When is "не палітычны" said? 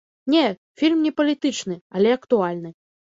1.07-1.77